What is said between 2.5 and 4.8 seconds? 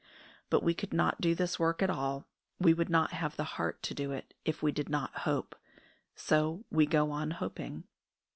we would not have the heart to do it, if we